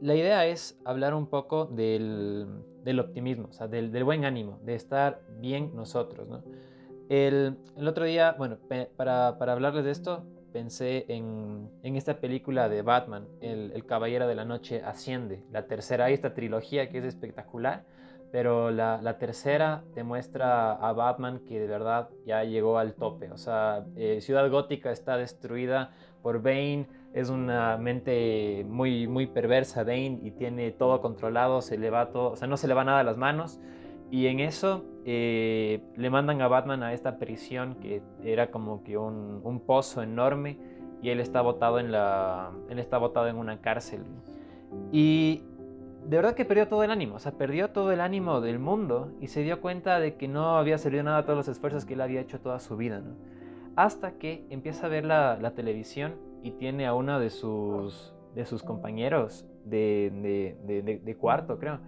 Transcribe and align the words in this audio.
la 0.00 0.14
idea 0.14 0.46
es 0.46 0.78
hablar 0.84 1.14
un 1.14 1.26
poco 1.26 1.66
del, 1.66 2.64
optimismo, 2.98 3.48
o 3.50 3.52
sea, 3.52 3.68
del, 3.68 4.04
buen 4.04 4.24
ánimo, 4.24 4.58
de 4.64 4.74
estar 4.74 5.22
bien 5.38 5.74
nosotros, 5.74 6.28
¿no? 6.28 6.42
El, 7.08 7.56
otro 7.86 8.04
día, 8.04 8.34
bueno, 8.36 8.58
para, 8.96 9.38
para, 9.38 9.52
hablarles 9.52 9.84
de 9.84 9.90
esto, 9.90 10.26
pensé 10.52 11.06
en, 11.08 11.70
esta 11.82 12.20
película 12.20 12.68
de 12.68 12.82
Batman, 12.82 13.26
el, 13.40 13.84
Caballero 13.86 14.26
de 14.26 14.34
la 14.34 14.44
Noche 14.44 14.82
Asciende, 14.82 15.44
la 15.50 15.66
tercera, 15.66 16.10
esta 16.10 16.34
trilogía 16.34 16.90
que 16.90 16.98
es 16.98 17.04
espectacular, 17.04 17.84
pero 18.30 18.70
la, 18.70 19.00
la, 19.02 19.18
tercera 19.18 19.84
te 19.94 20.02
muestra 20.02 20.72
a 20.72 20.92
Batman 20.92 21.40
que 21.46 21.58
de 21.60 21.66
verdad 21.66 22.08
ya 22.26 22.44
llegó 22.44 22.78
al 22.78 22.94
tope, 22.94 23.30
o 23.30 23.38
sea, 23.38 23.84
eh, 23.96 24.20
Ciudad 24.20 24.48
Gótica 24.50 24.90
está 24.90 25.16
destruida 25.16 25.92
por 26.22 26.42
Bane, 26.42 26.86
es 27.14 27.30
una 27.30 27.76
mente 27.78 28.66
muy, 28.68 29.06
muy 29.06 29.26
perversa 29.26 29.82
Bane 29.82 30.18
y 30.22 30.30
tiene 30.32 30.70
todo 30.72 31.00
controlado, 31.00 31.62
se 31.62 31.78
le 31.78 31.90
va 31.90 32.10
todo, 32.10 32.32
o 32.32 32.36
sea, 32.36 32.48
no 32.48 32.56
se 32.56 32.68
le 32.68 32.74
va 32.74 32.84
nada 32.84 33.00
a 33.00 33.04
las 33.04 33.16
manos. 33.16 33.60
Y 34.10 34.26
en 34.26 34.40
eso 34.40 34.86
eh, 35.04 35.82
le 35.96 36.10
mandan 36.10 36.40
a 36.40 36.48
Batman 36.48 36.82
a 36.82 36.94
esta 36.94 37.18
prisión 37.18 37.74
que 37.74 38.02
era 38.24 38.50
como 38.50 38.82
que 38.82 38.96
un, 38.96 39.40
un 39.44 39.60
pozo 39.60 40.02
enorme 40.02 40.58
y 41.02 41.10
él 41.10 41.20
está 41.20 41.42
botado 41.42 41.78
en 41.78 41.92
la 41.92 42.50
él 42.70 42.78
está 42.78 42.96
botado 42.98 43.28
en 43.28 43.36
una 43.36 43.60
cárcel. 43.60 44.04
Y 44.92 45.42
de 46.08 46.16
verdad 46.16 46.34
que 46.34 46.46
perdió 46.46 46.68
todo 46.68 46.82
el 46.84 46.90
ánimo, 46.90 47.16
o 47.16 47.18
sea, 47.18 47.32
perdió 47.32 47.68
todo 47.68 47.92
el 47.92 48.00
ánimo 48.00 48.40
del 48.40 48.58
mundo 48.58 49.12
y 49.20 49.26
se 49.26 49.42
dio 49.42 49.60
cuenta 49.60 50.00
de 50.00 50.16
que 50.16 50.26
no 50.26 50.56
había 50.56 50.78
servido 50.78 51.02
nada 51.02 51.18
a 51.18 51.22
todos 51.24 51.36
los 51.36 51.48
esfuerzos 51.48 51.84
que 51.84 51.92
él 51.92 52.00
había 52.00 52.22
hecho 52.22 52.40
toda 52.40 52.60
su 52.60 52.78
vida, 52.78 53.00
¿no? 53.00 53.14
Hasta 53.76 54.12
que 54.12 54.46
empieza 54.48 54.86
a 54.86 54.88
ver 54.88 55.04
la, 55.04 55.52
televisión 55.54 56.14
y 56.42 56.52
tiene 56.52 56.86
a 56.86 56.94
uno 56.94 57.20
de 57.20 57.28
sus, 57.28 58.14
de 58.34 58.46
sus 58.46 58.62
compañeros 58.62 59.44
de, 59.66 60.56
de, 60.64 61.00
de, 61.04 61.16
cuarto, 61.16 61.58
creo, 61.58 61.78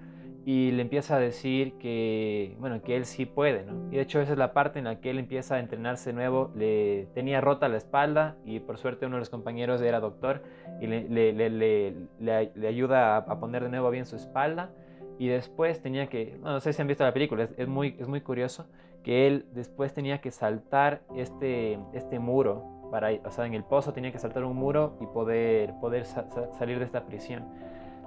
y 0.53 0.73
le 0.73 0.83
empieza 0.83 1.15
a 1.15 1.21
decir 1.21 1.75
que, 1.75 2.57
bueno, 2.59 2.83
que 2.83 2.97
él 2.97 3.05
sí 3.05 3.25
puede, 3.25 3.63
¿no? 3.63 3.87
Y 3.93 3.97
de 3.97 4.03
hecho 4.03 4.21
esa 4.21 4.33
es 4.33 4.39
la 4.39 4.53
parte 4.53 4.81
en 4.81 4.87
la 4.87 5.01
que 5.01 5.11
él 5.11 5.21
empieza 5.21 5.55
a 5.55 5.61
entrenarse 5.61 6.13
nuevo, 6.13 6.51
le 6.57 7.07
tenía 7.15 7.41
rota 7.41 7.69
la 7.69 7.77
espalda 7.77 8.35
y 8.45 8.59
por 8.59 8.77
suerte 8.77 9.07
uno 9.07 9.15
de 9.15 9.21
los 9.21 9.31
compañeros 9.31 9.81
era 9.81 10.01
doctor 10.01 10.43
y 10.81 10.89
le, 10.89 11.09
le, 11.09 11.95
le, 12.19 12.67
ayuda 12.67 13.17
a, 13.17 13.39
poner 13.39 13.63
de 13.63 13.69
nuevo 13.69 13.89
bien 13.91 14.07
su 14.07 14.17
espalda 14.17 14.73
y 15.21 15.29
después 15.29 15.81
tenía 15.83 16.09
que, 16.09 16.37
no 16.43 16.59
sé 16.59 16.73
si 16.73 16.83
han 16.83 16.89
visto 16.89 17.05
la 17.05 17.13
película, 17.13 17.49
es, 17.57 17.69
muy, 17.69 17.95
es 18.01 18.09
muy 18.09 18.21
curioso 18.21 18.67
que 19.05 19.29
él 19.29 19.47
después 19.53 19.95
tenía 19.95 20.21
que 20.21 20.33
saltar 20.33 21.03
este, 21.15 21.79
este 21.93 22.19
muro 22.19 22.89
para, 22.91 23.13
o 23.25 23.31
sea, 23.31 23.47
en 23.47 23.55
el 23.55 23.63
pozo 23.63 23.93
tenía 23.93 24.11
que 24.11 24.19
saltar 24.19 24.43
un 24.43 24.57
muro 24.57 24.99
y 25.01 25.07
poder, 25.07 25.75
poder 25.81 26.07
sa 26.07 26.29
salir 26.59 26.81
de 26.81 26.87
esta 26.87 27.07
prisión. 27.07 27.45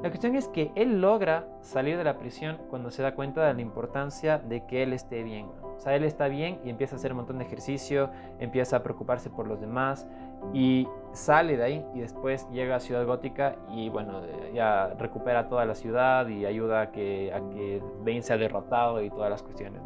La 0.04 0.10
cuestión 0.10 0.36
es 0.36 0.50
que 0.50 0.70
él 0.76 1.00
logra 1.00 1.48
salir 1.62 1.98
de 1.98 2.04
la 2.04 2.18
prisión 2.18 2.58
cuando 2.70 2.92
se 2.92 3.02
da 3.02 3.16
cuenta 3.16 3.48
de 3.48 3.54
la 3.54 3.62
importancia 3.62 4.38
de 4.38 4.66
que 4.66 4.84
él 4.84 4.92
esté 4.92 5.24
bien. 5.24 5.48
O 5.78 5.80
sea, 5.80 5.96
él 5.96 6.04
está 6.04 6.28
bien 6.28 6.60
y 6.66 6.70
empieza 6.70 6.96
a 6.96 7.00
hacer 7.00 7.14
un 7.14 7.20
montón 7.20 7.38
de 7.38 7.46
ejercicio, 7.46 8.10
empieza 8.38 8.76
a 8.76 8.84
preocuparse 8.84 9.30
por 9.30 9.48
los 9.48 9.62
demás 9.62 10.06
y 10.54 10.90
sale 11.14 11.56
de 11.56 11.64
ahí 11.64 11.86
y 11.94 12.02
después 12.02 12.50
llega 12.50 12.76
a 12.76 12.80
Ciudad 12.82 13.06
Gótica 13.06 13.56
y 13.70 13.88
bueno, 13.88 14.20
ya 14.54 14.94
recupera 15.00 15.48
toda 15.48 15.64
la 15.64 15.74
ciudad 15.74 16.28
y 16.28 16.46
ayuda 16.46 16.82
a 16.82 16.92
que, 16.92 17.32
a 17.34 17.40
que 17.50 17.82
Bane 18.00 18.24
sea 18.24 18.36
derrotado 18.36 19.02
y 19.02 19.10
todas 19.10 19.30
las 19.30 19.42
cuestiones. 19.42 19.82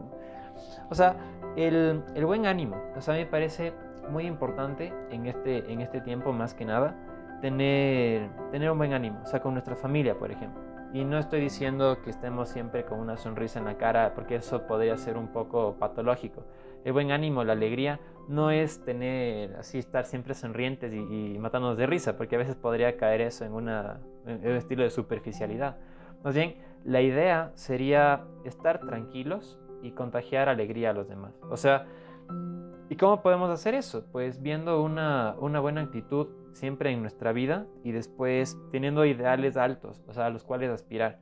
O 0.90 0.96
sea, 0.96 1.16
el, 1.56 2.04
el 2.16 2.26
buen 2.26 2.48
ánimo, 2.48 2.76
o 2.96 3.02
sea, 3.02 3.14
me 3.14 3.28
parece 3.28 3.72
muy 4.10 4.26
importante 4.26 4.92
en 5.12 5.28
este, 5.28 5.72
en 5.72 5.80
este 5.80 6.02
tiempo 6.02 6.34
más 6.34 6.56
que 6.56 6.66
nada 6.66 6.96
tener, 7.42 8.30
tener 8.52 8.72
un 8.72 8.78
buen 8.78 8.94
ánimo, 8.94 9.22
o 9.24 9.26
sea, 9.26 9.42
con 9.42 9.54
nuestra 9.54 9.76
familia, 9.76 10.18
por 10.18 10.32
ejemplo. 10.32 10.62
Y 10.94 11.04
no 11.04 11.18
estoy 11.18 11.42
diciendo 11.42 12.02
que 12.02 12.10
estemos 12.10 12.50
siempre 12.50 12.86
con 12.86 13.00
una 13.00 13.18
sonrisa 13.18 13.60
en 13.60 13.66
la 13.66 13.78
cara, 13.78 14.14
porque 14.16 14.36
eso 14.36 14.66
podría 14.68 14.96
ser 14.98 15.18
un 15.18 15.28
poco 15.28 15.76
patológico. 15.78 16.46
El 16.86 16.94
buen 16.94 17.12
ánimo, 17.12 17.44
la 17.44 17.54
alegría, 17.54 18.00
no 18.30 18.52
es 18.52 18.84
tener 18.84 19.56
así, 19.58 19.80
estar 19.80 20.06
siempre 20.06 20.34
sonrientes 20.34 20.94
y, 20.94 21.36
y 21.36 21.40
matándonos 21.40 21.78
de 21.78 21.88
risa, 21.88 22.18
porque 22.18 22.36
a 22.36 22.40
veces 22.40 22.56
podría 22.56 22.96
caer 22.96 23.22
eso 23.22 23.44
en, 23.44 23.54
una, 23.54 24.00
en 24.26 24.40
un 24.40 24.56
estilo 24.56 24.84
de 24.84 24.90
superficialidad. 24.90 25.78
Más 26.24 26.34
bien, 26.34 26.56
la 26.86 27.02
idea 27.02 27.52
sería 27.56 28.24
estar 28.46 28.80
tranquilos 28.80 29.60
y 29.82 29.92
contagiar 29.92 30.48
alegría 30.48 30.92
a 30.92 30.94
los 30.94 31.08
demás. 31.10 31.34
O 31.50 31.58
sea, 31.58 31.86
¿Y 32.90 32.96
cómo 32.96 33.22
podemos 33.22 33.50
hacer 33.50 33.74
eso? 33.74 34.06
Pues 34.12 34.42
viendo 34.42 34.82
una, 34.82 35.36
una, 35.40 35.60
buena 35.60 35.82
actitud 35.82 36.28
siempre 36.58 36.92
en 36.92 37.02
nuestra 37.02 37.32
vida 37.32 37.66
y 37.84 37.92
después 37.92 38.58
teniendo 38.72 39.06
ideales 39.06 39.58
altos, 39.58 40.02
o 40.08 40.14
sea, 40.14 40.26
a 40.26 40.30
los 40.30 40.44
cuales 40.44 40.70
aspirar. 40.70 41.20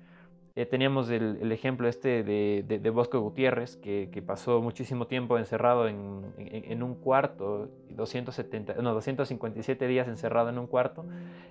Eh, 0.57 0.65
teníamos 0.65 1.09
el, 1.09 1.51
ejemplo 1.51 1.89
este 1.89 2.23
de, 2.23 2.63
de, 2.65 2.79
de 2.79 2.89
Bosco 2.89 3.19
Gutiérrez, 3.19 3.75
que, 3.75 4.09
que, 4.09 4.21
pasó 4.21 4.61
muchísimo 4.61 5.05
tiempo 5.05 5.37
encerrado 5.37 5.89
en, 5.89 6.33
en, 6.37 6.81
un 6.81 6.95
cuarto, 6.95 7.69
270, 7.89 8.75
no, 8.75 8.93
257 8.93 9.85
días 9.85 10.07
encerrado 10.07 10.47
en 10.47 10.57
un 10.57 10.67
cuarto, 10.67 11.05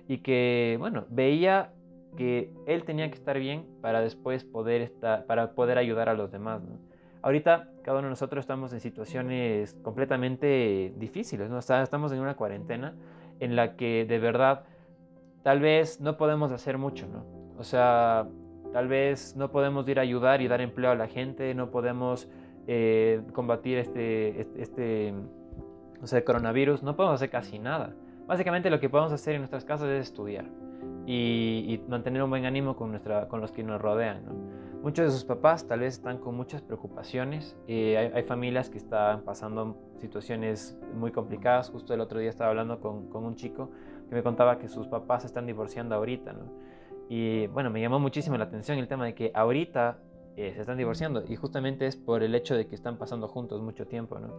y 0.07 0.17
que, 0.19 0.77
bueno, 0.79 1.05
veía 1.09 1.71
que 2.17 2.51
él 2.65 2.83
tenía 2.83 3.07
que 3.09 3.15
estar 3.15 3.37
bien 3.37 3.67
para 3.81 4.01
después 4.01 4.43
poder, 4.43 4.81
estar, 4.81 5.27
para 5.27 5.53
poder 5.53 5.77
ayudar 5.77 6.09
a 6.09 6.15
los 6.15 6.31
demás. 6.31 6.63
¿no? 6.63 6.79
Ahorita 7.21 7.69
cada 7.83 7.99
uno 7.99 8.07
de 8.07 8.11
nosotros 8.11 8.41
estamos 8.41 8.73
en 8.73 8.79
situaciones 8.79 9.75
completamente 9.83 10.93
difíciles, 10.97 11.49
¿no? 11.49 11.59
Estamos 11.59 12.11
en 12.11 12.19
una 12.19 12.35
cuarentena 12.35 12.95
en 13.39 13.55
la 13.55 13.75
que 13.75 14.05
de 14.05 14.19
verdad 14.19 14.63
tal 15.43 15.59
vez 15.59 16.01
no 16.01 16.17
podemos 16.17 16.51
hacer 16.51 16.77
mucho, 16.77 17.07
¿no? 17.07 17.25
O 17.57 17.63
sea, 17.63 18.27
tal 18.73 18.87
vez 18.87 19.35
no 19.35 19.51
podemos 19.51 19.87
ir 19.87 19.99
a 19.99 20.01
ayudar 20.01 20.41
y 20.41 20.47
dar 20.47 20.61
empleo 20.61 20.91
a 20.91 20.95
la 20.95 21.07
gente, 21.07 21.53
no 21.53 21.71
podemos 21.71 22.29
eh, 22.67 23.21
combatir 23.33 23.77
este, 23.77 24.41
este, 24.41 24.61
este 24.61 25.13
o 26.01 26.07
sea, 26.07 26.23
coronavirus, 26.25 26.83
no 26.83 26.95
podemos 26.95 27.15
hacer 27.15 27.29
casi 27.29 27.59
nada. 27.59 27.93
Básicamente 28.27 28.69
lo 28.69 28.79
que 28.79 28.89
podemos 28.89 29.13
hacer 29.13 29.35
en 29.35 29.41
nuestras 29.41 29.65
casas 29.65 29.87
es 29.89 30.07
estudiar 30.07 30.45
y, 31.05 31.65
y 31.67 31.89
mantener 31.89 32.23
un 32.23 32.29
buen 32.29 32.45
ánimo 32.45 32.75
con, 32.75 32.91
nuestra, 32.91 33.27
con 33.27 33.41
los 33.41 33.51
que 33.51 33.63
nos 33.63 33.81
rodean, 33.81 34.25
¿no? 34.25 34.65
Muchos 34.85 35.05
de 35.05 35.11
sus 35.11 35.25
papás 35.25 35.67
tal 35.67 35.79
vez 35.79 35.95
están 35.95 36.19
con 36.19 36.35
muchas 36.35 36.61
preocupaciones. 36.61 37.57
Eh, 37.67 37.97
hay, 37.97 38.11
hay, 38.13 38.21
familias 38.21 38.69
que 38.69 38.77
están 38.77 39.23
pasando 39.23 39.75
situaciones 39.97 40.77
muy 40.93 41.11
complicadas. 41.11 41.71
Justo 41.71 41.95
el 41.95 42.01
otro 42.01 42.19
día 42.19 42.29
estaba 42.29 42.51
hablando 42.51 42.79
con, 42.79 43.09
con, 43.09 43.25
un 43.25 43.33
chico 43.33 43.71
que 44.07 44.13
me 44.13 44.21
contaba 44.21 44.59
que 44.59 44.67
sus 44.67 44.85
papás 44.87 45.23
se 45.23 45.27
están 45.27 45.47
divorciando 45.47 45.95
ahorita. 45.95 46.33
¿no? 46.33 46.51
Y 47.09 47.47
bueno, 47.47 47.71
me 47.71 47.81
llamó 47.81 47.99
muchísimo 47.99 48.37
la 48.37 48.43
atención 48.43 48.77
el 48.77 48.87
tema 48.87 49.05
de 49.05 49.15
que 49.15 49.31
ahorita 49.33 49.97
eh, 50.37 50.51
se 50.53 50.61
están 50.61 50.77
divorciando 50.77 51.23
y 51.27 51.35
justamente 51.35 51.87
es 51.87 51.95
por 51.95 52.21
el 52.21 52.35
hecho 52.35 52.55
de 52.55 52.67
que 52.67 52.75
están 52.75 52.97
pasando 52.97 53.27
juntos 53.27 53.63
mucho 53.63 53.87
tiempo. 53.87 54.19
¿no? 54.19 54.35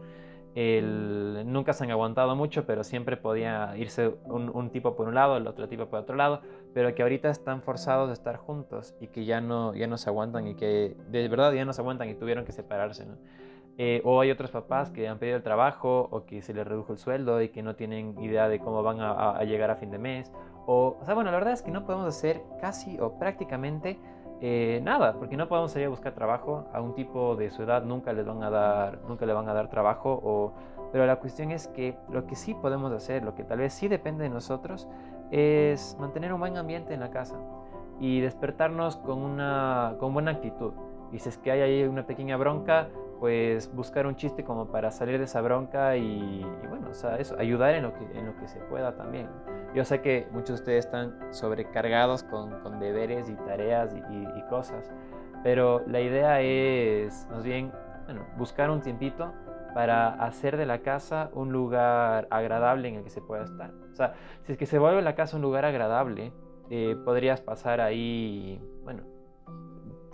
Nunca 0.56 1.74
se 1.74 1.84
han 1.84 1.90
aguantado 1.90 2.34
mucho, 2.34 2.64
pero 2.64 2.82
siempre 2.82 3.18
podía 3.18 3.76
irse 3.76 4.14
un, 4.24 4.70
tipo 4.70 4.96
por 4.96 5.06
un 5.06 5.14
lado, 5.14 5.36
el 5.36 5.46
otro 5.46 5.68
tipo 5.68 5.86
por 5.86 6.00
otro 6.00 6.16
lado, 6.16 6.40
pero 6.72 6.94
que 6.94 7.02
ahorita 7.02 7.28
están 7.28 7.60
forzados 7.60 8.08
de 8.08 8.14
estar 8.14 8.38
juntos 8.38 8.94
y 8.98 9.08
que 9.08 9.26
ya 9.26 9.42
no, 9.42 9.74
ya 9.74 9.86
no 9.86 9.98
se 9.98 10.08
aguantan 10.08 10.48
y 10.48 10.54
que 10.54 10.96
de 11.10 11.28
verdad 11.28 11.52
ya 11.52 11.66
no 11.66 11.74
se 11.74 11.82
aguantan 11.82 12.08
y 12.08 12.14
tuvieron 12.14 12.46
que 12.46 12.52
separarse. 12.52 13.06
Eh, 13.76 14.00
o 14.04 14.18
hay 14.18 14.30
otros 14.30 14.50
papás 14.50 14.90
que 14.90 15.06
han 15.06 15.18
pedido 15.18 15.36
el 15.36 15.42
trabajo 15.42 16.08
o 16.10 16.24
que 16.24 16.40
se 16.40 16.54
les 16.54 16.66
redujo 16.66 16.94
el 16.94 16.98
sueldo 16.98 17.42
y 17.42 17.50
que 17.50 17.62
no 17.62 17.76
tienen 17.76 18.18
idea 18.18 18.48
de 18.48 18.58
cómo 18.58 18.82
van 18.82 19.00
a, 19.00 19.32
a 19.32 19.44
llegar 19.44 19.70
a 19.70 19.76
fin 19.76 19.90
de 19.90 19.98
mes. 19.98 20.32
O, 20.64 20.96
o 20.98 21.04
sea, 21.04 21.14
bueno, 21.14 21.30
la 21.30 21.36
verdad 21.36 21.52
es 21.52 21.60
que 21.60 21.70
no 21.70 21.84
podemos 21.84 22.06
hacer 22.06 22.40
casi 22.62 22.98
o 22.98 23.18
prácticamente 23.18 23.98
eh, 24.40 24.80
nada, 24.82 25.14
porque 25.14 25.36
no 25.36 25.48
podemos 25.48 25.72
salir 25.72 25.86
a 25.86 25.90
buscar 25.90 26.12
trabajo. 26.12 26.66
A 26.72 26.80
un 26.80 26.94
tipo 26.94 27.36
de 27.36 27.50
su 27.50 27.62
edad 27.62 27.84
nunca 27.84 28.12
les 28.12 28.26
van 28.26 28.42
a 28.42 28.50
dar, 28.50 28.98
nunca 29.08 29.26
le 29.26 29.32
van 29.32 29.48
a 29.48 29.54
dar 29.54 29.68
trabajo. 29.68 30.20
O, 30.22 30.52
pero 30.92 31.06
la 31.06 31.16
cuestión 31.16 31.50
es 31.50 31.68
que 31.68 31.96
lo 32.10 32.26
que 32.26 32.36
sí 32.36 32.54
podemos 32.54 32.92
hacer, 32.92 33.24
lo 33.24 33.34
que 33.34 33.44
tal 33.44 33.58
vez 33.58 33.72
sí 33.72 33.88
depende 33.88 34.24
de 34.24 34.30
nosotros, 34.30 34.88
es 35.30 35.96
mantener 35.98 36.32
un 36.32 36.40
buen 36.40 36.56
ambiente 36.56 36.94
en 36.94 37.00
la 37.00 37.10
casa 37.10 37.36
y 37.98 38.20
despertarnos 38.20 38.96
con 38.96 39.22
una 39.22 39.96
con 39.98 40.12
buena 40.12 40.32
actitud. 40.32 40.72
Y 41.12 41.18
si 41.18 41.28
es 41.28 41.38
que 41.38 41.50
hay 41.50 41.60
ahí 41.60 41.84
una 41.84 42.06
pequeña 42.06 42.36
bronca, 42.36 42.88
pues 43.20 43.72
buscar 43.74 44.06
un 44.06 44.16
chiste 44.16 44.44
como 44.44 44.66
para 44.66 44.90
salir 44.90 45.18
de 45.18 45.24
esa 45.24 45.40
bronca 45.40 45.96
y, 45.96 46.44
bueno, 46.68 46.88
o 46.90 46.94
sea, 46.94 47.16
eso, 47.16 47.36
ayudar 47.38 47.74
en 47.74 47.84
lo, 47.84 47.94
que, 47.94 48.04
en 48.18 48.26
lo 48.26 48.36
que 48.36 48.48
se 48.48 48.58
pueda 48.60 48.94
también. 48.96 49.28
Yo 49.74 49.84
sé 49.84 50.00
que 50.00 50.26
muchos 50.30 50.48
de 50.48 50.54
ustedes 50.54 50.84
están 50.86 51.18
sobrecargados 51.32 52.22
con, 52.22 52.80
deberes 52.80 53.28
y 53.28 53.34
tareas 53.34 53.94
y, 53.94 54.42
cosas, 54.48 54.90
pero 55.42 55.82
la 55.86 56.00
idea 56.00 56.40
es 56.40 57.26
más 57.30 57.44
bien, 57.44 57.72
bueno, 58.06 58.26
buscar 58.36 58.70
un 58.70 58.80
tiempito 58.80 59.32
para 59.74 60.08
hacer 60.08 60.56
de 60.56 60.64
la 60.64 60.78
casa 60.78 61.30
un 61.34 61.52
lugar 61.52 62.26
agradable 62.30 62.88
en 62.88 62.94
el 62.94 63.04
que 63.04 63.10
se 63.10 63.20
pueda 63.20 63.44
estar. 63.44 63.72
O 63.92 63.94
sea, 63.94 64.14
si 64.44 64.52
es 64.52 64.58
que 64.58 64.66
se 64.66 64.78
vuelve 64.78 65.02
la 65.02 65.14
casa 65.14 65.36
un 65.36 65.42
lugar 65.42 65.66
agradable, 65.66 66.32
eh, 66.70 66.96
podrías 67.04 67.40
pasar 67.40 67.80
ahí, 67.80 68.60
bueno, 68.84 69.02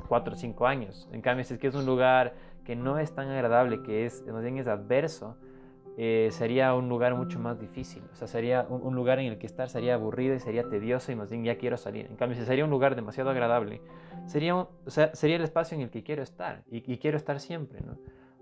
cuatro 0.08 0.34
o 0.34 0.36
cinco 0.36 0.66
años. 0.66 1.08
En 1.12 1.22
cambio, 1.22 1.44
si 1.44 1.54
es 1.54 1.60
que 1.60 1.68
es 1.68 1.74
un 1.74 1.86
lugar 1.86 2.34
que 2.64 2.76
no 2.76 2.98
es 2.98 3.14
tan 3.14 3.28
agradable, 3.28 3.82
que 3.82 4.04
es, 4.04 4.26
más 4.26 4.42
bien 4.42 4.58
es 4.58 4.66
adverso, 4.66 5.36
eh, 5.98 6.28
sería 6.32 6.74
un 6.74 6.88
lugar 6.88 7.14
mucho 7.14 7.38
más 7.38 7.60
difícil. 7.60 8.02
O 8.12 8.16
sea, 8.16 8.26
sería 8.26 8.66
un, 8.68 8.94
lugar 8.94 9.18
en 9.18 9.26
el 9.26 9.38
que 9.38 9.46
estar 9.46 9.68
sería 9.68 9.94
aburrido 9.94 10.34
y 10.34 10.40
sería 10.40 10.68
tedioso 10.68 11.12
y 11.12 11.16
más 11.16 11.30
bien 11.30 11.44
ya 11.44 11.56
quiero 11.56 11.76
salir. 11.76 12.06
En 12.06 12.16
cambio, 12.16 12.38
si 12.38 12.44
sería 12.44 12.64
un 12.64 12.70
lugar 12.70 12.96
demasiado 12.96 13.30
agradable, 13.30 13.82
sería, 14.26 14.56
o 14.56 14.68
sea, 14.86 15.14
sería 15.14 15.36
el 15.36 15.42
espacio 15.42 15.76
en 15.76 15.82
el 15.82 15.90
que 15.90 16.02
quiero 16.02 16.22
estar 16.22 16.62
y, 16.70 16.90
y 16.90 16.98
quiero 16.98 17.16
estar 17.16 17.40
siempre, 17.40 17.80
¿no? 17.80 17.92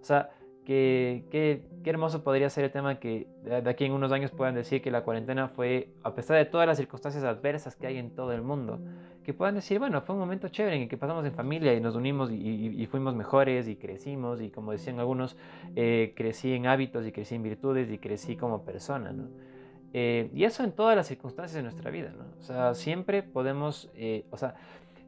O 0.01 0.05
sea, 0.05 0.31
Qué, 0.71 1.25
qué, 1.33 1.91
hermoso 1.91 2.23
podría 2.23 2.49
ser 2.49 2.63
el 2.63 2.71
tema 2.71 3.01
que 3.01 3.27
de 3.43 3.69
aquí 3.69 3.87
en 3.87 3.91
unos 3.91 4.13
años 4.13 4.31
puedan 4.31 4.55
decir 4.55 4.81
que 4.81 4.93
la 4.93 5.03
cuarentena 5.03 5.49
fue, 5.49 5.89
a 6.05 6.15
pesar 6.15 6.37
de 6.37 6.45
todas 6.45 6.65
las 6.65 6.79
circunstancias 6.79 7.25
adversas 7.25 7.75
que 7.75 7.89
hay 7.89 7.99
en 7.99 8.11
todo 8.11 8.33
el 8.33 8.43
mundo, 8.43 8.79
que 9.25 9.35
puedan 9.35 9.57
decir, 9.57 9.81
bueno, 9.81 10.01
fue 10.01 10.15
un 10.15 10.21
momento 10.21 10.47
chévere 10.47 10.77
en 10.77 10.83
el 10.83 10.89
que 10.89 10.97
pasamos 10.97 11.25
en 11.25 11.33
familia 11.33 11.75
y 11.75 11.81
nos 11.81 11.97
unimos 11.97 12.31
y, 12.31 12.87
fuimos 12.89 13.17
mejores 13.17 13.67
y 13.67 13.75
crecimos 13.75 14.41
y 14.41 14.51
como 14.51 14.71
decían 14.71 15.01
algunos, 15.01 15.37
eh, 15.75 16.13
crecí 16.15 16.53
en 16.53 16.69
hábitos 16.69 17.05
y 17.05 17.11
crecí 17.11 17.35
en 17.35 17.43
virtudes 17.43 17.91
y 17.91 17.99
crecí 17.99 18.37
como 18.37 18.63
persona, 18.63 19.11
¿no? 19.11 19.25
Eh, 19.93 20.31
y 20.33 20.45
eso 20.45 20.63
en 20.63 20.71
todas 20.71 20.95
las 20.95 21.09
circunstancias 21.09 21.57
de 21.57 21.63
nuestra 21.65 21.91
vida, 21.91 22.13
¿no? 22.17 22.27
O 22.39 22.43
sea, 22.45 22.75
siempre 22.75 23.25
podemos, 23.25 23.91
eh, 23.97 24.25
o 24.31 24.37
sea, 24.37 24.55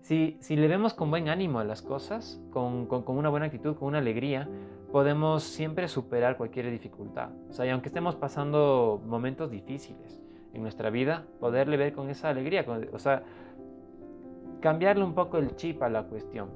si, 0.03 0.37
si, 0.41 0.57
le 0.57 0.69
vemos 0.69 0.95
con 0.95 1.11
buen 1.11 1.29
ánimo 1.29 1.61
a 1.61 1.65
las 1.65 1.81
cosas, 1.81 2.41
con, 2.51 2.87
con, 2.87 3.03
con 3.03 3.17
una 3.17 3.29
buena 3.29 3.47
actitud, 3.47 3.77
con 3.77 3.89
una 3.89 3.99
alegría, 3.99 4.49
podemos 4.93 5.43
siempre 5.43 5.89
superar 5.89 6.37
cualquier 6.37 6.71
dificultad. 6.71 7.31
O 7.49 7.53
sea, 7.53 7.67
y 7.67 7.71
aunque 7.71 7.89
estemos 7.89 8.15
pasando 8.15 9.01
momentos 9.07 9.51
difíciles 9.51 10.23
en 10.53 10.63
nuestra 10.63 10.91
vida, 10.91 11.25
poderle 11.41 11.77
ver 11.77 11.95
con 11.95 12.11
esa 12.11 12.29
alegría, 12.29 12.65
o 12.93 12.99
sea, 12.99 13.23
cambiarle 14.61 15.03
un 15.05 15.15
poco 15.15 15.39
el 15.39 15.57
chip 15.57 15.83
a 15.83 15.89
la 15.89 16.05
cuestión, 16.05 16.51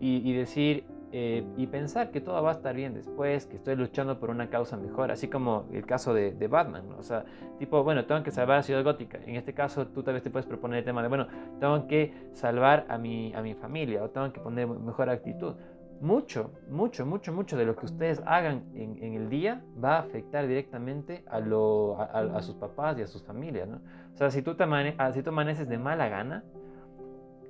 y, 0.00 0.32
decir, 0.32 0.84
eh, 1.12 1.44
y 1.56 1.66
pensar 1.66 2.10
que 2.10 2.20
todo 2.20 2.42
va 2.42 2.50
a 2.50 2.54
estar 2.54 2.74
bien 2.74 2.94
después, 2.94 3.46
que 3.46 3.56
estoy 3.56 3.76
luchando 3.76 4.18
por 4.20 4.30
una 4.30 4.50
causa 4.50 4.76
mejor, 4.76 5.10
así 5.10 5.28
como 5.28 5.64
el 5.72 5.86
caso 5.86 6.12
de, 6.12 6.48
Batman, 6.48 6.88
¿no? 6.88 6.98
o 6.98 7.02
sea, 7.02 7.24
tipo, 7.58 7.82
bueno, 7.82 8.04
tengo 8.04 8.22
que 8.22 8.30
salvar 8.30 8.58
a 8.58 8.62
Ciudad 8.62 8.84
Gótica, 8.84 9.18
en 9.26 9.36
este 9.36 9.54
caso 9.54 9.86
tú 9.86 10.02
tal 10.02 10.14
vez 10.14 10.22
te 10.22 10.30
puedes 10.30 10.46
proponer 10.46 10.80
el 10.80 10.84
tema 10.84 11.02
de, 11.02 11.08
bueno, 11.08 11.26
tengo 11.60 11.86
que 11.86 12.12
salvar 12.32 12.84
a 12.88 12.98
mi, 12.98 13.32
a 13.34 13.42
mi 13.42 13.54
familia, 13.54 14.02
o 14.04 14.10
tengo 14.10 14.32
que 14.32 14.40
poner 14.40 14.66
mejor 14.66 15.08
actitud, 15.08 15.54
mucho, 16.00 16.52
mucho, 16.68 17.06
mucho, 17.06 17.32
mucho 17.32 17.56
de 17.56 17.64
lo 17.64 17.74
que 17.74 17.86
ustedes 17.86 18.22
hagan 18.26 18.64
en, 18.74 19.14
el 19.14 19.28
día 19.28 19.62
va 19.82 19.96
a 19.96 20.00
afectar 20.00 20.46
directamente 20.46 21.24
a, 21.26 21.40
lo, 21.40 22.00
a, 22.00 22.40
sus 22.42 22.54
papás 22.54 22.98
y 22.98 23.02
a 23.02 23.06
sus 23.06 23.22
familias, 23.24 23.68
¿no? 23.68 23.80
O 24.14 24.16
sea, 24.16 24.30
si 24.30 24.42
tú, 24.42 24.54
te 24.54 24.64
ah, 24.64 25.12
si 25.12 25.22
tú 25.22 25.30
amaneces 25.30 25.68
de 25.68 25.78
mala 25.78 26.08
gana, 26.08 26.44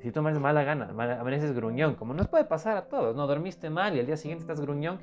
si 0.01 0.09
amaneces 0.17 0.35
de 0.35 0.41
mala 0.41 0.63
gana, 0.63 0.89
amaneces 0.91 1.55
gruñón, 1.55 1.95
como 1.95 2.15
nos 2.15 2.29
puede 2.29 2.45
pasar 2.45 2.77
a 2.77 2.83
todos, 2.83 3.17
¿no? 3.17 3.27
Dormiste 3.27 3.71
mal 3.71 3.97
y 3.97 4.01
al 4.01 4.07
día 4.07 4.17
siguiente 4.17 4.43
estás 4.43 4.61
gruñón, 4.61 4.99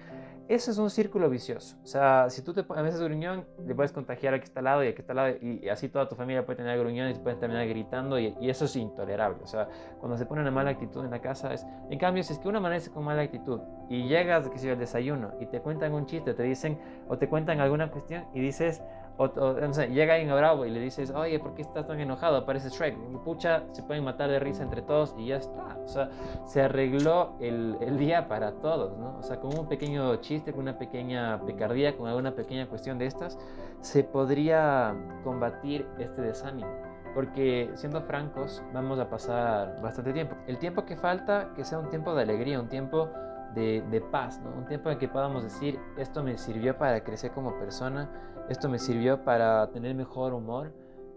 eso 0.48 0.70
es 0.70 0.78
un 0.78 0.90
círculo 0.90 1.30
vicioso. 1.30 1.76
O 1.84 1.88
sea, 1.88 2.30
si 2.30 2.44
tú 2.44 2.54
te 2.54 2.64
a 2.70 2.82
veces 2.82 3.02
gruñón, 3.02 3.46
le 3.66 3.74
puedes 3.74 3.92
contagiar 3.92 4.36
al 4.36 4.40
que 4.40 4.46
está 4.46 4.60
al 4.60 4.66
lado 4.66 4.84
y 4.84 4.88
al 4.88 4.94
que 4.94 5.02
está 5.02 5.14
al 5.14 5.18
lado, 5.18 5.36
y, 5.42 5.68
así 5.70 5.90
toda 5.90 6.08
tu 6.08 6.16
familia 6.16 6.46
puede 6.46 6.58
tener 6.58 6.78
gruñón 6.80 7.10
y 7.10 7.16
pueden 7.16 7.40
terminar 7.40 7.68
gritando, 7.68 8.20
y, 8.20 8.36
eso 8.42 8.66
es 8.66 8.76
intolerable. 8.76 9.40
O 9.44 9.48
sea, 9.48 9.68
cuando 10.00 10.18
se 10.18 10.26
pone 10.26 10.42
una 10.42 10.52
mala 10.52 10.70
actitud 10.70 11.04
en 11.04 11.12
la 11.12 11.20
casa 11.20 11.54
es. 11.54 11.66
En 11.90 11.98
cambio, 11.98 12.24
si 12.24 12.34
es 12.34 12.40
que 12.40 12.48
uno 12.48 12.60
amanece 12.60 12.92
con 12.92 13.04
mala 13.04 13.24
actitud 13.24 13.60
y 13.90 14.08
llegas, 14.08 14.48
que 14.50 14.60
si 14.60 14.70
el 14.70 14.78
desayuno 14.78 15.32
y 15.40 15.48
te 15.48 15.62
cuentan 15.62 15.94
un 15.94 16.06
chiste, 16.06 16.34
te 16.34 16.44
dicen, 16.44 16.80
o 17.08 17.18
te 17.18 17.28
cuentan 17.28 17.60
alguna 17.60 17.90
cuestión 17.90 18.26
y 18.34 18.40
dices, 18.40 18.82
o, 19.18 19.28
no 19.28 19.74
sé, 19.74 19.88
llega 19.88 20.16
alguien 20.16 20.36
Bravo 20.36 20.66
y 20.66 20.70
le 20.70 20.80
dices, 20.80 21.12
oye, 21.12 21.40
¿por 21.40 21.54
qué 21.54 21.62
estás 21.62 21.88
tan 21.88 22.00
enojado? 22.00 22.38
Aparece 22.38 22.70
Shrek. 22.70 22.98
Y 23.14 23.18
pucha, 23.18 23.64
se 23.72 23.82
pueden 23.84 24.04
matar 24.04 24.30
de 24.30 24.40
risa 24.40 24.64
entre 24.64 24.82
todos 24.82 25.16
y 25.18 25.28
ya 25.28 25.38
está. 25.38 25.78
O 25.84 25.88
sea, 25.88 26.10
se 26.46 26.62
arregló 26.62 27.36
el, 27.40 27.78
el, 27.80 27.98
día 27.98 28.28
para 28.28 28.54
todos, 28.54 28.98
¿no? 28.98 29.18
O 29.18 29.24
sea, 29.24 29.40
con 29.40 29.58
un 29.58 29.68
pequeño 29.68 30.18
chiste, 30.18 30.52
con 30.52 30.62
una 30.62 30.78
pequeña 30.78 31.42
picardía, 31.46 31.96
con 31.96 32.08
alguna 32.08 32.36
pequeña 32.36 32.68
cuestión 32.68 32.98
de 32.98 33.06
estas, 33.06 33.40
se 33.80 34.04
podría 34.04 34.94
combatir 35.24 35.88
este 35.98 36.22
desánimo. 36.22 36.70
Porque 37.14 37.72
siendo 37.76 38.02
francos, 38.02 38.62
vamos 38.74 39.00
a 39.00 39.10
pasar 39.10 39.82
bastante 39.82 40.12
tiempo. 40.12 40.36
El 40.48 40.58
tiempo 40.58 40.86
que 40.86 40.98
falta, 40.98 41.52
que 41.56 41.64
sea 41.64 41.80
un 41.80 41.90
tiempo 41.90 42.14
de 42.14 42.24
alegría, 42.24 42.60
un 42.60 42.68
tiempo 42.68 43.10
de, 43.56 44.04
paz. 44.12 44.42
Un 44.56 44.68
tiempo 44.68 44.90
en 44.90 45.00
que 45.00 45.08
podamos 45.08 45.44
decir, 45.44 45.80
esto 45.98 46.24
me 46.24 46.38
sirvió 46.38 46.78
para 46.78 47.04
crecer 47.04 47.32
como 47.32 47.58
persona 47.58 48.12
esto 48.50 48.70
me 48.70 48.78
sirvió 48.78 49.24
para 49.24 49.72
tener 49.72 49.96
mejor 49.96 50.34
humor. 50.34 50.72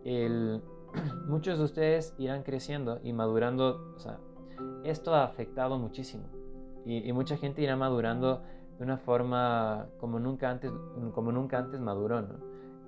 Muchos 1.26 1.58
de 1.58 1.64
ustedes 1.64 2.14
irán 2.18 2.42
creciendo 2.42 3.00
y 3.02 3.12
madurando. 3.12 3.92
O 3.96 3.98
sea, 3.98 4.18
esto 4.84 5.14
ha 5.14 5.24
afectado 5.24 5.78
muchísimo. 5.78 6.24
Y, 6.86 7.12
mucha 7.12 7.36
gente 7.36 7.60
irá 7.60 7.76
madurando 7.76 8.42
de 8.78 8.84
una 8.84 8.96
forma 8.96 9.88
como 9.98 10.18
nunca 10.18 10.48
antes, 10.48 10.72
como 11.12 11.32
nunca 11.32 11.58
antes 11.58 11.80
maduró. 11.80 12.24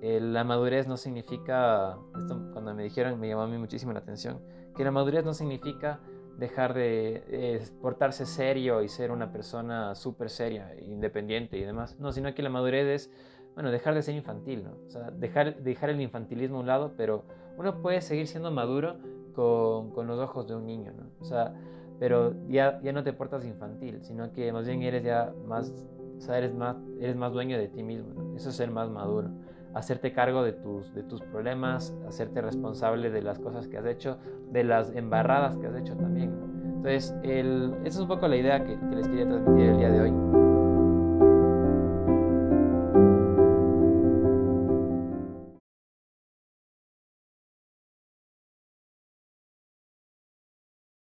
la 0.01 0.43
madurez 0.43 0.87
no 0.87 0.97
significa, 0.97 1.99
esto 2.17 2.49
cuando 2.51 2.73
me 2.73 2.81
dijeron 2.81 3.19
me 3.19 3.27
llamó 3.27 3.43
a 3.43 3.47
mí 3.47 3.59
muchísimo 3.59 3.93
la 3.93 3.99
atención, 3.99 4.39
que 4.75 4.83
la 4.83 4.89
madurez 4.89 5.23
no 5.23 5.35
significa 5.35 5.99
dejar 6.37 6.73
de 6.73 7.23
eh, 7.27 7.61
portarse 7.81 8.25
serio 8.25 8.81
y 8.81 8.89
ser 8.89 9.11
una 9.11 9.31
persona 9.31 9.95
súper 9.95 10.29
seria, 10.29 10.75
independiente 10.81 11.57
y 11.57 11.63
demás. 11.63 11.99
No, 11.99 12.11
sino 12.11 12.33
que 12.33 12.41
la 12.41 12.49
madurez 12.49 12.85
es 12.87 13.11
bueno, 13.53 13.71
dejar 13.71 13.93
de 13.93 14.01
ser 14.01 14.15
infantil, 14.15 14.63
¿no? 14.63 14.77
O 14.87 14.89
sea, 14.89 15.11
dejar, 15.11 15.57
dejar 15.57 15.89
el 15.89 16.01
infantilismo 16.01 16.57
a 16.57 16.59
un 16.61 16.67
lado, 16.67 16.93
pero 16.95 17.25
uno 17.57 17.81
puede 17.81 18.01
seguir 18.01 18.27
siendo 18.27 18.51
maduro 18.51 18.95
con, 19.33 19.91
con 19.91 20.07
los 20.07 20.19
ojos 20.19 20.47
de 20.47 20.55
un 20.55 20.65
niño, 20.65 20.93
¿no? 20.93 21.09
O 21.19 21.25
sea, 21.25 21.53
pero 21.99 22.33
ya, 22.47 22.79
ya 22.81 22.93
no 22.93 23.03
te 23.03 23.13
portas 23.13 23.45
infantil, 23.45 23.99
sino 24.03 24.31
que 24.31 24.51
más 24.51 24.65
bien 24.65 24.81
eres 24.81 25.03
ya 25.03 25.33
más, 25.45 25.71
o 26.17 26.21
sea, 26.21 26.37
eres 26.37 26.53
más, 26.53 26.77
eres 26.99 27.15
más 27.15 27.31
dueño 27.33 27.57
de 27.57 27.67
ti 27.67 27.83
mismo. 27.83 28.35
Eso 28.35 28.49
es 28.49 28.55
ser 28.55 28.71
más 28.71 28.89
maduro. 28.89 29.29
Hacerte 29.73 30.13
cargo 30.13 30.43
de 30.43 30.53
tus, 30.53 30.93
de 30.93 31.03
tus 31.03 31.21
problemas, 31.21 31.95
hacerte 32.07 32.41
responsable 32.41 33.09
de 33.09 33.21
las 33.21 33.39
cosas 33.39 33.67
que 33.67 33.77
has 33.77 33.85
hecho, 33.85 34.17
de 34.51 34.63
las 34.63 34.93
embarradas 34.95 35.57
que 35.57 35.67
has 35.67 35.75
hecho 35.75 35.95
también. 35.95 36.33
Entonces, 36.65 37.15
el, 37.23 37.73
esa 37.83 37.87
es 37.87 37.99
un 37.99 38.07
poco 38.07 38.27
la 38.27 38.37
idea 38.37 38.63
que, 38.63 38.77
que 38.77 38.95
les 38.95 39.07
quería 39.07 39.27
transmitir 39.27 39.69
el 39.69 39.77
día 39.77 39.91
de 39.91 40.01
hoy. 40.01 40.40